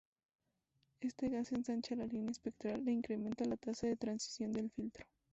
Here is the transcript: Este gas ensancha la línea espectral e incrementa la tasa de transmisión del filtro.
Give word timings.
Este 0.99 1.29
gas 1.29 1.51
ensancha 1.51 1.95
la 1.95 2.07
línea 2.07 2.31
espectral 2.31 2.87
e 2.87 2.91
incrementa 2.91 3.45
la 3.45 3.55
tasa 3.55 3.85
de 3.85 3.97
transmisión 3.97 4.51
del 4.51 4.71
filtro. 4.71 5.05